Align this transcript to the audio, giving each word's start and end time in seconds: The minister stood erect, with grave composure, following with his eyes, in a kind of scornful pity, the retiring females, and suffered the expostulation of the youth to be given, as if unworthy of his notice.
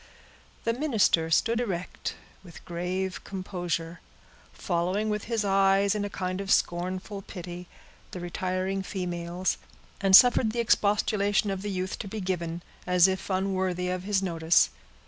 The 0.63 0.73
minister 0.73 1.29
stood 1.29 1.59
erect, 1.59 2.15
with 2.43 2.65
grave 2.65 3.23
composure, 3.23 3.99
following 4.51 5.11
with 5.11 5.25
his 5.25 5.45
eyes, 5.45 5.93
in 5.93 6.03
a 6.03 6.09
kind 6.09 6.41
of 6.41 6.49
scornful 6.49 7.21
pity, 7.21 7.67
the 8.09 8.19
retiring 8.19 8.81
females, 8.81 9.59
and 10.01 10.15
suffered 10.15 10.53
the 10.53 10.59
expostulation 10.59 11.51
of 11.51 11.61
the 11.61 11.69
youth 11.69 11.99
to 11.99 12.07
be 12.07 12.19
given, 12.19 12.63
as 12.87 13.07
if 13.07 13.29
unworthy 13.29 13.89
of 13.89 14.01
his 14.01 14.23
notice. 14.23 14.71